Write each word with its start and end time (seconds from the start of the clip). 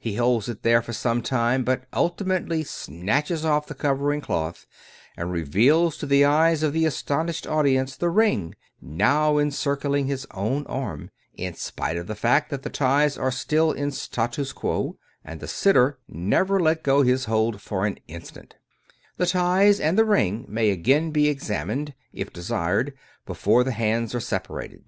He 0.00 0.16
holds 0.16 0.48
it 0.48 0.64
there 0.64 0.82
for 0.82 0.92
some 0.92 1.22
time, 1.22 1.62
but 1.62 1.84
ultimately 1.92 2.64
snatches 2.64 3.44
off 3.44 3.68
the 3.68 3.76
covering 3.76 4.20
cloth, 4.20 4.66
and 5.16 5.30
reveals 5.30 5.96
to 5.98 6.06
the 6.06 6.24
eyes 6.24 6.64
of 6.64 6.72
the 6.72 6.84
astonished 6.84 7.46
audience 7.46 7.94
the 7.96 8.08
ring— 8.10 8.56
^now 8.84 9.40
encircling 9.40 10.08
his 10.08 10.26
own 10.32 10.66
arm— 10.66 11.10
^in 11.38 11.56
spite 11.56 11.96
of 11.96 12.08
the 12.08 12.16
fact 12.16 12.50
that 12.50 12.64
the 12.64 12.70
ties 12.70 13.16
are 13.16 13.30
still 13.30 13.70
in 13.70 13.92
statu 13.92 14.52
quo, 14.52 14.96
and 15.24 15.38
the 15.38 15.46
sitter 15.46 16.00
never 16.08 16.58
let 16.58 16.82
go 16.82 17.02
his 17.02 17.26
hold 17.26 17.60
for 17.62 17.86
an 17.86 17.98
instant/ 18.08 18.56
The 19.16 19.26
ties 19.26 19.78
and 19.78 19.96
the 19.96 20.04
ring 20.04 20.44
may 20.48 20.70
again 20.70 21.12
be 21.12 21.28
examined, 21.28 21.94
if 22.12 22.32
desired, 22.32 22.94
before 23.26 23.62
the 23.62 23.70
hands 23.70 24.12
are 24.12 24.18
separated. 24.18 24.82